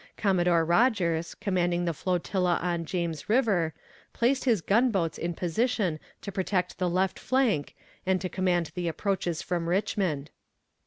[0.17, 3.71] Commodore Rodgers, commanding the flotilla on James river,
[4.13, 8.87] placed his gun boats in position to protect the left flank and to command the
[8.87, 10.31] approaches from Richmond.